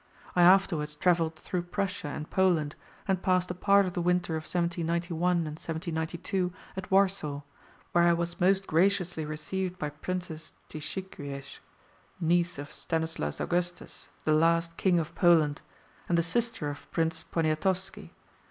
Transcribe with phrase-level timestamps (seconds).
[0.35, 2.75] I afterwards travelled through Prussia and Poland,
[3.07, 7.43] and passed a part of the winter of 1791 and 1792 at Warsaw,
[7.91, 11.59] where I was most graciously received by Princess Tyszicwiez,
[12.19, 15.61] niece of Stanislaus Augustus, the last King of Poland,
[16.09, 18.09] and the sister of Prince Poniatowski.